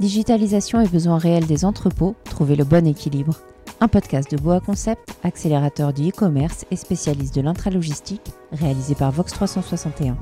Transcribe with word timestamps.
Digitalisation 0.00 0.80
et 0.80 0.86
besoins 0.86 1.18
réels 1.18 1.48
des 1.48 1.64
entrepôts, 1.64 2.14
trouver 2.24 2.54
le 2.54 2.62
bon 2.62 2.86
équilibre. 2.86 3.36
Un 3.80 3.88
podcast 3.88 4.30
de 4.30 4.36
Boa 4.36 4.60
Concept, 4.60 5.02
accélérateur 5.24 5.92
du 5.92 6.10
e-commerce 6.10 6.64
et 6.70 6.76
spécialiste 6.76 7.34
de 7.34 7.40
l'intralogistique, 7.40 8.30
réalisé 8.52 8.94
par 8.94 9.10
Vox 9.10 9.32
361. 9.32 10.16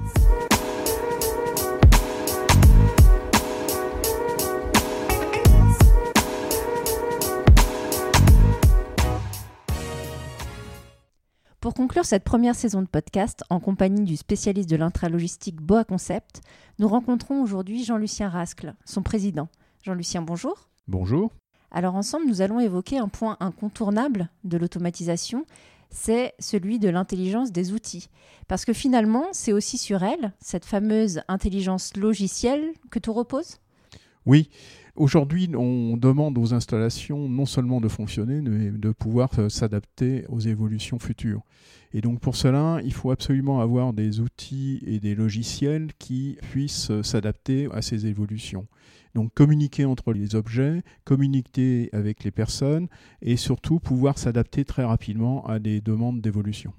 Pour 11.61 11.75
conclure 11.75 12.07
cette 12.07 12.25
première 12.25 12.55
saison 12.55 12.81
de 12.81 12.87
podcast, 12.87 13.45
en 13.51 13.61
compagnie 13.61 14.05
du 14.05 14.17
spécialiste 14.17 14.71
de 14.71 14.77
l'intralogistique 14.77 15.61
Boa 15.61 15.85
Concept, 15.85 16.41
nous 16.79 16.89
rencontrons 16.89 17.43
aujourd'hui 17.43 17.85
Jean-Lucien 17.85 18.31
Rascle, 18.31 18.75
son 18.87 19.03
président. 19.03 19.49
Jean-Lucien, 19.87 20.21
bonjour. 20.21 20.69
Bonjour. 20.89 21.31
Alors 21.71 21.95
ensemble, 21.95 22.27
nous 22.27 22.41
allons 22.43 22.59
évoquer 22.59 22.99
un 22.99 23.07
point 23.07 23.37
incontournable 23.39 24.29
de 24.43 24.59
l'automatisation, 24.59 25.47
c'est 25.91 26.35
celui 26.41 26.81
de 26.81 26.89
l'intelligence 26.89 27.53
des 27.53 27.73
outils. 27.73 28.09
Parce 28.49 28.65
que 28.65 28.73
finalement, 28.73 29.27
c'est 29.31 29.53
aussi 29.53 29.79
sur 29.79 30.03
elle, 30.03 30.33
cette 30.41 30.65
fameuse 30.65 31.21
intelligence 31.29 31.97
logicielle, 31.97 32.73
que 32.91 32.99
tout 32.99 33.13
repose? 33.13 33.59
Oui, 34.27 34.51
Aujourd'hui, 34.97 35.51
on 35.55 35.99
demande 35.99 36.39
aux 36.39 36.55
installations 36.55 37.29
non 37.29 37.45
seulement 37.45 37.83
de 37.83 37.89
fonctionner, 37.89 38.41
mais 38.41 38.71
de 38.71 38.93
pouvoir 38.93 39.29
euh, 39.39 39.51
s'adapter 39.51 40.25
aux 40.31 40.41
évolutions 40.41 40.99
futures. 40.99 41.43
Et 41.93 42.01
donc 42.01 42.21
pour 42.21 42.35
cela, 42.35 42.81
il 42.83 42.95
faut 42.95 43.11
absolument 43.11 43.61
avoir 43.61 43.93
des 43.93 44.21
outils 44.21 44.83
et 44.87 44.99
des 44.99 45.15
logiciels 45.15 45.91
qui 45.99 46.39
puissent 46.51 46.91
euh, 46.91 47.03
s'adapter 47.03 47.69
à 47.73 47.83
ces 47.83 48.07
évolutions. 48.07 48.67
Donc 49.15 49.35
communiquer 49.35 49.85
entre 49.85 50.15
les 50.15 50.35
objets, 50.35 50.83
communiquer 51.05 51.91
avec 51.93 52.25
les 52.25 52.31
personnes 52.31 52.89
et 53.21 53.37
surtout 53.37 53.81
pouvoir 53.81 54.17
s'adapter 54.17 54.65
très 54.65 54.85
rapidement 54.85 55.47
à 55.47 55.59
des 55.59 55.83
demandes 55.83 56.23
d'évolution. 56.23 56.73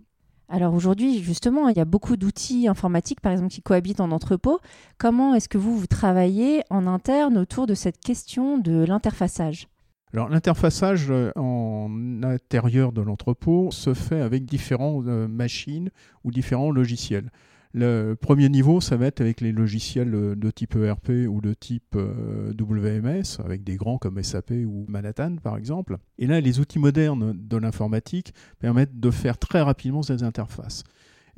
Alors 0.49 0.73
aujourd'hui, 0.73 1.21
justement, 1.21 1.67
il 1.67 1.77
y 1.77 1.81
a 1.81 1.85
beaucoup 1.85 2.15
d'outils 2.15 2.67
informatiques, 2.67 3.19
par 3.19 3.33
exemple, 3.33 3.51
qui 3.51 3.61
cohabitent 3.61 3.99
en 3.99 4.11
entrepôt. 4.11 4.59
Comment 4.97 5.35
est-ce 5.35 5.49
que 5.49 5.57
vous, 5.57 5.77
vous 5.77 5.87
travaillez 5.87 6.63
en 6.69 6.87
interne 6.87 7.37
autour 7.37 7.67
de 7.67 7.73
cette 7.73 7.99
question 7.99 8.57
de 8.57 8.85
l'interfaçage? 8.85 9.67
Alors 10.13 10.29
l'interfaçage 10.29 11.07
euh, 11.11 11.31
en 11.35 12.23
intérieur 12.23 12.93
de 12.93 13.01
l'entrepôt 13.01 13.69
se 13.71 13.93
fait 13.93 14.21
avec 14.21 14.45
différentes 14.45 15.05
euh, 15.07 15.27
machines 15.27 15.89
ou 16.23 16.31
différents 16.31 16.71
logiciels. 16.71 17.29
Le 17.73 18.15
premier 18.15 18.49
niveau, 18.49 18.81
ça 18.81 18.97
va 18.97 19.07
être 19.07 19.21
avec 19.21 19.41
les 19.41 19.51
logiciels 19.51 20.11
de 20.11 20.51
type 20.51 20.75
ERP 20.75 21.09
ou 21.29 21.41
de 21.41 21.53
type 21.53 21.95
euh, 21.95 22.53
WMS, 22.59 23.39
avec 23.43 23.63
des 23.63 23.75
grands 23.75 23.97
comme 23.97 24.21
SAP 24.21 24.51
ou 24.65 24.85
Manhattan 24.87 25.35
par 25.37 25.57
exemple. 25.57 25.97
Et 26.17 26.27
là, 26.27 26.41
les 26.41 26.59
outils 26.59 26.79
modernes 26.79 27.33
de 27.37 27.57
l'informatique 27.57 28.33
permettent 28.59 28.99
de 28.99 29.11
faire 29.11 29.37
très 29.37 29.61
rapidement 29.61 30.03
ces 30.03 30.23
interfaces. 30.23 30.83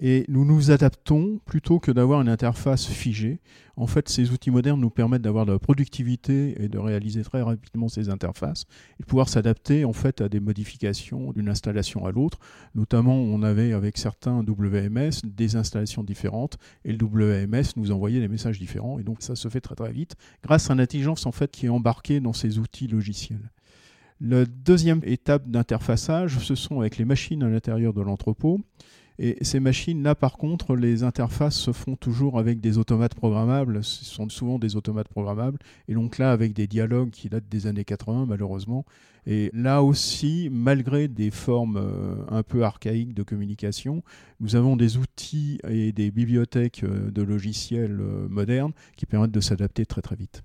Et 0.02 0.24
nous 0.30 0.46
nous 0.46 0.72
adaptons 0.72 1.42
plutôt 1.46 1.80
que 1.80 1.92
d'avoir 1.92 2.22
une 2.22 2.30
interface 2.30 2.88
figée. 2.88 3.42
En 3.76 3.86
fait, 3.86 4.08
ces 4.08 4.32
outils 4.32 4.50
modernes 4.50 4.80
nous 4.80 4.90
permettent 4.90 5.22
d'avoir 5.22 5.46
de 5.46 5.52
la 5.52 5.60
productivité 5.60 6.56
et 6.64 6.70
de 6.70 6.78
réaliser 6.78 7.22
très 7.22 7.42
rapidement 7.42 7.90
ces 7.90 8.10
interfaces 8.10 8.66
et 8.98 9.04
de 9.04 9.06
pouvoir 9.06 9.28
s'adapter 9.28 9.84
en 9.84 9.92
fait 9.92 10.22
à 10.22 10.30
des 10.30 10.40
modifications 10.40 11.34
d'une 11.34 11.50
installation 11.50 12.06
à 12.06 12.12
l'autre. 12.12 12.40
Notamment, 12.76 13.16
on 13.16 13.44
avait 13.44 13.74
avec 13.74 13.98
certains 13.98 14.42
WMS 14.42 15.22
des 15.26 15.58
installations 15.58 16.04
différentes 16.04 16.58
et 16.86 16.94
le 16.94 17.06
WMS 17.06 17.74
nous 17.76 17.92
envoyait 17.92 18.22
des 18.22 18.30
messages 18.30 18.58
différents 18.58 19.00
et 19.00 19.04
donc 19.04 19.22
ça 19.22 19.36
se 19.36 19.50
fait 19.50 19.62
très 19.62 19.76
très 19.76 19.92
vite 19.92 20.16
grâce 20.44 20.70
à 20.70 20.76
l'intelligence 20.76 21.26
en 21.26 21.34
fait 21.34 21.52
qui 21.52 21.66
est 21.66 21.70
embarquée 21.70 22.22
dans 22.22 22.34
ces 22.34 22.58
outils 22.58 22.88
logiciels. 22.88 23.52
La 24.22 24.46
deuxième 24.46 25.00
étape 25.04 25.50
d'interfaçage, 25.50 26.40
ce 26.40 26.54
sont 26.54 26.82
avec 26.82 26.98
les 26.98 27.06
machines 27.06 27.42
à 27.42 27.48
l'intérieur 27.50 27.94
de 27.94 28.02
l'entrepôt. 28.02 28.60
Et 29.22 29.38
ces 29.42 29.60
machines-là, 29.60 30.16
par 30.16 30.38
contre, 30.38 30.76
les 30.76 31.04
interfaces 31.04 31.56
se 31.56 31.74
font 31.74 31.98
toujours 31.98 32.40
avec 32.40 32.62
des 32.62 32.78
automates 32.78 33.16
programmables. 33.16 33.84
Ce 33.84 34.06
sont 34.06 34.30
souvent 34.30 34.60
des 34.60 34.76
automates 34.76 35.10
programmables. 35.10 35.60
Et 35.90 35.94
donc 35.94 36.18
là, 36.18 36.32
avec 36.32 36.54
des 36.54 36.68
dialogues 36.68 37.12
qui 37.12 37.30
datent 37.30 37.50
des 37.50 37.68
années 37.68 37.84
80, 37.84 38.26
malheureusement. 38.28 38.86
Et 39.26 39.52
là 39.54 39.84
aussi, 39.84 40.50
malgré 40.52 41.08
des 41.08 41.32
formes 41.32 41.78
euh, 41.78 42.16
un 42.30 42.44
peu 42.44 42.64
archaïques 42.64 43.14
de 43.14 43.24
communication, 43.24 44.04
nous 44.40 44.56
avons 44.56 44.76
des 44.78 44.98
outils 44.98 45.60
et 45.68 45.92
des 45.92 46.12
bibliothèques 46.12 46.84
euh, 46.84 47.12
de 47.12 47.22
logiciels 47.22 48.00
euh, 48.00 48.28
modernes 48.30 48.72
qui 48.96 49.06
permettent 49.06 49.32
de 49.32 49.42
s'adapter 49.42 49.86
très 49.86 50.02
très 50.02 50.16
vite. 50.16 50.44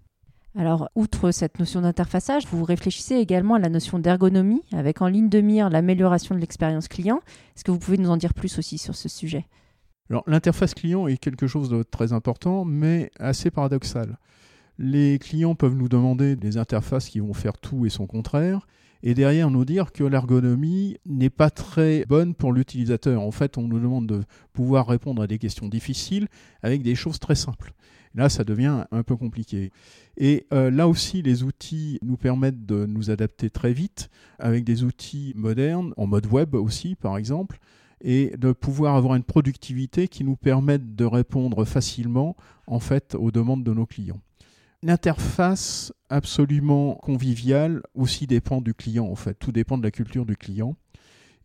Alors, 0.56 0.88
outre 0.94 1.32
cette 1.32 1.59
notion 1.59 1.81
d'interfaçage, 1.81 2.47
vous 2.47 2.62
réfléchissez 2.62 3.16
également 3.16 3.54
à 3.54 3.59
la 3.59 3.69
notion 3.69 3.98
d'ergonomie, 3.98 4.62
avec 4.72 5.03
en 5.03 5.09
ligne 5.09 5.28
de 5.28 5.41
mire 5.41 5.69
l'amélioration 5.69 6.34
de 6.37 6.41
l'expérience 6.41 6.87
client. 6.87 7.20
Est-ce 7.56 7.65
que 7.65 7.72
vous 7.72 7.78
pouvez 7.81 7.98
nous 7.98 8.10
en 8.10 8.16
dire 8.16 8.34
plus 8.34 8.56
aussi 8.59 8.78
sur 8.78 8.94
ce 8.94 9.09
sujet? 9.09 9.47
L'interface 10.28 10.75
client 10.75 11.09
est 11.09 11.16
quelque 11.16 11.48
chose 11.48 11.70
de 11.70 11.82
très 11.82 12.12
important, 12.12 12.64
mais 12.64 13.10
assez 13.19 13.50
paradoxal. 13.50 14.16
Les 14.78 15.19
clients 15.19 15.56
peuvent 15.56 15.75
nous 15.75 15.88
demander 15.88 16.37
des 16.37 16.56
interfaces 16.56 17.09
qui 17.09 17.19
vont 17.19 17.34
faire 17.34 17.59
tout 17.59 17.84
et 17.84 17.91
son 17.91 18.06
contraire, 18.06 18.69
et 19.03 19.14
derrière 19.14 19.50
nous 19.50 19.64
dire 19.64 19.91
que 19.93 20.04
l'ergonomie 20.04 20.98
n'est 21.04 21.31
pas 21.31 21.50
très 21.50 22.04
bonne 22.06 22.34
pour 22.34 22.53
l'utilisateur. 22.53 23.22
En 23.22 23.32
fait, 23.32 23.59
on 23.59 23.66
nous 23.66 23.81
demande 23.81 24.06
de 24.06 24.22
pouvoir 24.53 24.87
répondre 24.87 25.20
à 25.20 25.26
des 25.26 25.38
questions 25.38 25.69
difficiles 25.69 26.28
avec 26.62 26.82
des 26.82 26.94
choses 26.94 27.19
très 27.19 27.34
simples. 27.34 27.72
Là, 28.14 28.28
ça 28.28 28.44
devient 28.44 28.84
un 28.91 29.02
peu 29.02 29.16
compliqué. 29.16 29.72
Et 30.16 30.47
euh, 30.52 30.70
là 30.70 30.86
aussi, 30.86 31.20
les 31.22 31.42
outils 31.42 31.98
nous 32.02 32.16
permettent 32.16 32.64
de 32.64 32.86
nous 32.86 33.10
adapter 33.10 33.50
très 33.50 33.72
vite 33.72 34.08
avec 34.38 34.64
des 34.64 34.84
outils 34.84 35.32
modernes, 35.34 35.92
en 35.97 36.06
mode 36.06 36.26
web 36.26 36.54
aussi, 36.54 36.94
par 36.94 37.16
exemple, 37.16 37.58
et 38.00 38.36
de 38.36 38.52
pouvoir 38.52 38.94
avoir 38.94 39.16
une 39.16 39.25
productivité 39.25 40.06
qui 40.08 40.22
nous 40.22 40.36
permette 40.36 40.94
de 40.94 41.04
répondre 41.04 41.64
facilement, 41.64 42.36
en 42.66 42.78
fait, 42.78 43.16
aux 43.16 43.32
demandes 43.32 43.64
de 43.64 43.72
nos 43.72 43.86
clients. 43.86 44.20
L'interface 44.82 45.92
absolument 46.10 46.94
conviviale 46.96 47.82
aussi 47.94 48.26
dépend 48.26 48.60
du 48.60 48.75
client, 48.75 49.06
en 49.06 49.16
fait. 49.16 49.34
Tout 49.34 49.50
dépend 49.50 49.78
de 49.78 49.82
la 49.82 49.91
culture 49.91 50.26
du 50.26 50.36
client. 50.36 50.76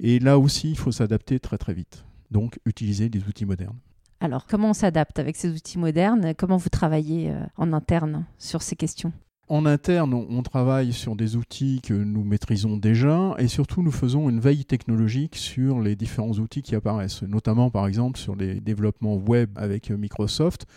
Et 0.01 0.19
là 0.19 0.37
aussi, 0.37 0.71
il 0.71 0.77
faut 0.77 0.91
s'adapter 0.91 1.39
très 1.39 1.57
très 1.57 1.73
vite. 1.73 2.03
Donc, 2.31 2.59
utiliser 2.65 3.09
des 3.09 3.23
outils 3.23 3.45
modernes. 3.45 3.79
Alors, 4.21 4.45
comment 4.47 4.71
on 4.71 4.73
s'adapte 4.73 5.17
avec 5.19 5.37
ces 5.37 5.49
outils 5.49 5.79
modernes? 5.79 6.33
Comment 6.35 6.57
vous 6.57 6.69
travaillez 6.69 7.31
euh, 7.31 7.39
en 7.55 7.71
interne 7.71 8.25
sur 8.37 8.61
ces 8.61 8.75
questions? 8.75 9.13
En 9.49 9.65
interne, 9.65 10.13
on 10.13 10.43
travaille 10.43 10.93
sur 10.93 11.15
des 11.15 11.35
outils 11.35 11.81
que 11.81 11.95
nous 11.95 12.23
maîtrisons 12.23 12.77
déjà 12.77 13.33
et 13.39 13.47
surtout 13.47 13.81
nous 13.81 13.91
faisons 13.91 14.29
une 14.29 14.39
veille 14.39 14.63
technologique 14.63 15.35
sur 15.35 15.79
les 15.79 15.95
différents 15.95 16.33
outils 16.33 16.61
qui 16.61 16.75
apparaissent, 16.75 17.23
notamment 17.23 17.71
par 17.71 17.87
exemple 17.87 18.19
sur 18.19 18.35
les 18.35 18.61
développements 18.61 19.15
web 19.15 19.49
avec 19.55 19.89
Microsoft. 19.89 20.67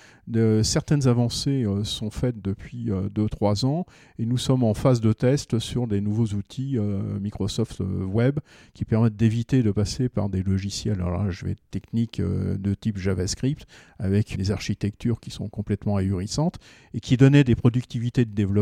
Certaines 0.62 1.06
avancées 1.06 1.64
euh, 1.64 1.84
sont 1.84 2.10
faites 2.10 2.40
depuis 2.40 2.86
2-3 2.86 3.64
euh, 3.64 3.66
ans 3.66 3.86
et 4.18 4.24
nous 4.24 4.38
sommes 4.38 4.62
en 4.62 4.72
phase 4.72 5.00
de 5.00 5.12
test 5.12 5.58
sur 5.58 5.86
des 5.86 6.00
nouveaux 6.00 6.28
outils 6.28 6.78
euh, 6.78 7.18
Microsoft 7.20 7.80
Web 7.80 8.38
qui 8.72 8.86
permettent 8.86 9.16
d'éviter 9.16 9.62
de 9.62 9.70
passer 9.70 10.08
par 10.08 10.30
des 10.30 10.42
logiciels, 10.42 11.00
alors 11.02 11.24
là 11.24 11.30
je 11.30 11.44
vais 11.44 11.52
être 11.52 11.70
technique 11.70 12.20
de 12.22 12.74
type 12.74 12.96
JavaScript 12.96 13.66
avec 13.98 14.36
des 14.36 14.50
architectures 14.50 15.20
qui 15.20 15.30
sont 15.30 15.48
complètement 15.48 15.96
ahurissantes 15.96 16.58
et 16.94 17.00
qui 17.00 17.16
donnaient 17.18 17.44
des 17.44 17.56
productivités 17.56 18.24
de 18.24 18.30
développement 18.30 18.61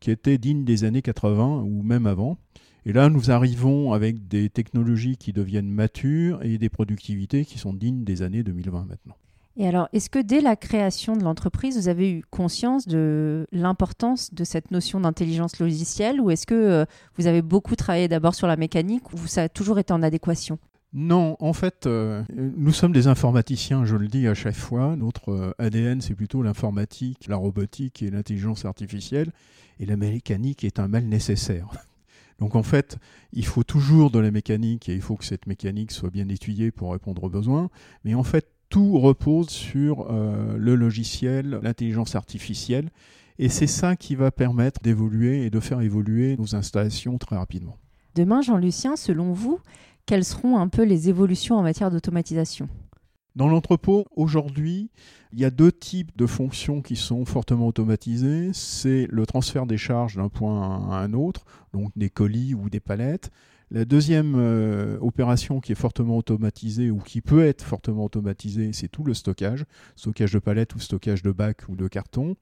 qui 0.00 0.10
était 0.10 0.38
digne 0.38 0.64
des 0.64 0.84
années 0.84 1.02
80 1.02 1.64
ou 1.66 1.82
même 1.82 2.06
avant. 2.06 2.38
Et 2.84 2.92
là, 2.92 3.08
nous 3.08 3.30
arrivons 3.30 3.92
avec 3.92 4.26
des 4.26 4.50
technologies 4.50 5.16
qui 5.16 5.32
deviennent 5.32 5.70
matures 5.70 6.42
et 6.42 6.58
des 6.58 6.68
productivités 6.68 7.44
qui 7.44 7.58
sont 7.58 7.72
dignes 7.72 8.04
des 8.04 8.22
années 8.22 8.42
2020 8.42 8.86
maintenant. 8.86 9.14
Et 9.56 9.66
alors, 9.66 9.88
est-ce 9.92 10.08
que 10.08 10.18
dès 10.18 10.40
la 10.40 10.56
création 10.56 11.14
de 11.14 11.22
l'entreprise, 11.22 11.76
vous 11.76 11.88
avez 11.88 12.10
eu 12.10 12.24
conscience 12.30 12.88
de 12.88 13.46
l'importance 13.52 14.32
de 14.32 14.44
cette 14.44 14.70
notion 14.70 15.00
d'intelligence 15.00 15.58
logicielle 15.58 16.20
ou 16.20 16.30
est-ce 16.30 16.46
que 16.46 16.54
euh, 16.54 16.84
vous 17.18 17.26
avez 17.26 17.42
beaucoup 17.42 17.76
travaillé 17.76 18.08
d'abord 18.08 18.34
sur 18.34 18.46
la 18.46 18.56
mécanique 18.56 19.12
ou 19.12 19.18
ça 19.26 19.42
a 19.42 19.48
toujours 19.50 19.78
été 19.78 19.92
en 19.92 20.02
adéquation? 20.02 20.58
Non, 20.94 21.36
en 21.40 21.54
fait, 21.54 21.86
euh, 21.86 22.22
nous 22.36 22.72
sommes 22.72 22.92
des 22.92 23.06
informaticiens, 23.06 23.86
je 23.86 23.96
le 23.96 24.08
dis 24.08 24.26
à 24.28 24.34
chaque 24.34 24.56
fois. 24.56 24.94
Notre 24.94 25.30
euh, 25.30 25.54
ADN, 25.58 26.02
c'est 26.02 26.14
plutôt 26.14 26.42
l'informatique, 26.42 27.28
la 27.28 27.36
robotique 27.36 28.02
et 28.02 28.10
l'intelligence 28.10 28.66
artificielle. 28.66 29.32
Et 29.80 29.86
la 29.86 29.96
mécanique 29.96 30.64
est 30.64 30.78
un 30.78 30.88
mal 30.88 31.04
nécessaire. 31.04 31.68
Donc 32.38 32.56
en 32.56 32.62
fait, 32.62 32.98
il 33.32 33.46
faut 33.46 33.62
toujours 33.62 34.10
de 34.10 34.18
la 34.18 34.30
mécanique 34.30 34.90
et 34.90 34.94
il 34.94 35.00
faut 35.00 35.16
que 35.16 35.24
cette 35.24 35.46
mécanique 35.46 35.92
soit 35.92 36.10
bien 36.10 36.28
étudiée 36.28 36.70
pour 36.70 36.92
répondre 36.92 37.24
aux 37.24 37.30
besoins. 37.30 37.70
Mais 38.04 38.14
en 38.14 38.22
fait, 38.22 38.48
tout 38.68 38.98
repose 38.98 39.48
sur 39.48 40.10
euh, 40.10 40.56
le 40.58 40.74
logiciel, 40.74 41.58
l'intelligence 41.62 42.16
artificielle. 42.16 42.90
Et 43.38 43.48
c'est 43.48 43.66
ça 43.66 43.96
qui 43.96 44.14
va 44.14 44.30
permettre 44.30 44.82
d'évoluer 44.82 45.46
et 45.46 45.50
de 45.50 45.60
faire 45.60 45.80
évoluer 45.80 46.36
nos 46.36 46.54
installations 46.54 47.16
très 47.16 47.36
rapidement. 47.36 47.78
Demain, 48.14 48.42
Jean-Lucien, 48.42 48.96
selon 48.96 49.32
vous, 49.32 49.58
quelles 50.06 50.24
seront 50.24 50.58
un 50.58 50.68
peu 50.68 50.82
les 50.82 51.08
évolutions 51.08 51.56
en 51.56 51.62
matière 51.62 51.90
d'automatisation 51.90 52.68
Dans 53.36 53.48
l'entrepôt, 53.48 54.06
aujourd'hui, 54.14 54.90
il 55.32 55.40
y 55.40 55.44
a 55.44 55.50
deux 55.50 55.72
types 55.72 56.16
de 56.16 56.26
fonctions 56.26 56.82
qui 56.82 56.96
sont 56.96 57.24
fortement 57.24 57.66
automatisées. 57.66 58.50
C'est 58.52 59.06
le 59.10 59.26
transfert 59.26 59.66
des 59.66 59.78
charges 59.78 60.16
d'un 60.16 60.28
point 60.28 60.90
à 60.90 60.96
un 60.96 61.12
autre, 61.12 61.44
donc 61.72 61.90
des 61.96 62.10
colis 62.10 62.54
ou 62.54 62.68
des 62.68 62.80
palettes. 62.80 63.30
La 63.70 63.86
deuxième 63.86 64.34
euh, 64.36 64.98
opération 65.00 65.60
qui 65.60 65.72
est 65.72 65.76
fortement 65.76 66.18
automatisée 66.18 66.90
ou 66.90 66.98
qui 66.98 67.22
peut 67.22 67.46
être 67.46 67.64
fortement 67.64 68.04
automatisée, 68.04 68.74
c'est 68.74 68.88
tout 68.88 69.02
le 69.02 69.14
stockage, 69.14 69.64
stockage 69.96 70.32
de 70.32 70.38
palettes 70.40 70.74
ou 70.74 70.78
stockage 70.78 71.22
de 71.22 71.32
bacs 71.32 71.66
ou 71.70 71.76
de 71.76 71.88
cartons. 71.88 72.36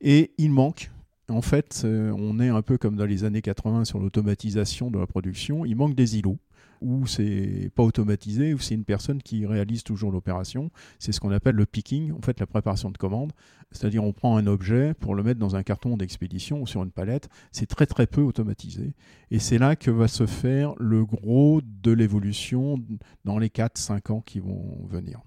Et 0.00 0.32
il 0.38 0.50
manque, 0.50 0.90
en 1.28 1.42
fait, 1.42 1.82
euh, 1.84 2.14
on 2.16 2.40
est 2.40 2.48
un 2.48 2.62
peu 2.62 2.78
comme 2.78 2.96
dans 2.96 3.04
les 3.04 3.24
années 3.24 3.42
80 3.42 3.84
sur 3.84 3.98
l'automatisation 3.98 4.90
de 4.90 4.98
la 4.98 5.06
production, 5.06 5.66
il 5.66 5.76
manque 5.76 5.94
des 5.94 6.16
îlots 6.16 6.38
où 6.80 7.06
c'est 7.06 7.70
pas 7.74 7.82
automatisé, 7.82 8.54
où 8.54 8.58
c'est 8.58 8.74
une 8.74 8.84
personne 8.84 9.22
qui 9.22 9.46
réalise 9.46 9.82
toujours 9.82 10.12
l'opération. 10.12 10.70
C'est 10.98 11.12
ce 11.12 11.20
qu'on 11.20 11.30
appelle 11.30 11.54
le 11.54 11.66
picking, 11.66 12.12
en 12.12 12.20
fait 12.20 12.38
la 12.40 12.46
préparation 12.46 12.90
de 12.90 12.98
commande. 12.98 13.32
C'est-à-dire 13.70 14.04
on 14.04 14.12
prend 14.12 14.36
un 14.36 14.46
objet 14.46 14.94
pour 14.94 15.14
le 15.14 15.22
mettre 15.22 15.40
dans 15.40 15.56
un 15.56 15.62
carton 15.62 15.96
d'expédition 15.96 16.60
ou 16.60 16.66
sur 16.66 16.82
une 16.82 16.90
palette. 16.90 17.28
C'est 17.52 17.66
très 17.66 17.86
très 17.86 18.06
peu 18.06 18.22
automatisé. 18.22 18.94
Et 19.30 19.38
c'est 19.38 19.58
là 19.58 19.76
que 19.76 19.90
va 19.90 20.08
se 20.08 20.26
faire 20.26 20.74
le 20.78 21.04
gros 21.04 21.60
de 21.62 21.92
l'évolution 21.92 22.78
dans 23.24 23.38
les 23.38 23.48
4-5 23.48 24.12
ans 24.12 24.20
qui 24.20 24.40
vont 24.40 24.86
venir. 24.88 25.20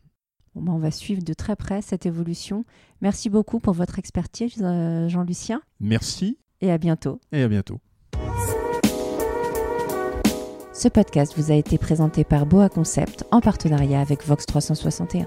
Ben, 0.56 0.74
on 0.74 0.80
va 0.80 0.92
suivre 0.92 1.24
de 1.24 1.34
très 1.34 1.56
près 1.56 1.82
cette 1.82 2.06
évolution. 2.06 2.66
Merci 3.02 3.30
beaucoup 3.30 3.60
pour 3.60 3.74
votre 3.74 4.00
expertise, 4.00 4.62
euh, 4.62 5.08
Jean-Lucien. 5.08 5.62
Merci. 5.80 6.38
Et 6.62 6.72
à 6.72 6.78
bientôt. 6.78 7.20
Et 7.32 7.44
à 7.44 7.48
bientôt. 7.48 7.80
Ce 10.78 10.88
podcast 10.88 11.34
vous 11.36 11.52
a 11.52 11.56
été 11.56 11.80
présenté 11.80 12.24
par 12.24 12.46
Boa 12.46 12.70
Concept 12.70 13.26
en 13.32 13.42
partenariat 13.42 14.00
avec 14.00 14.24
Vox 14.24 14.46
361. 14.46 15.26